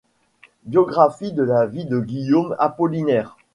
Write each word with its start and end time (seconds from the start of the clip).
Biographie 0.63 1.31
de 1.31 1.43
la 1.43 1.67
vie 1.67 1.85
de 1.85 1.99
Guillaume 1.99 2.55
Apollinaire. 2.57 3.37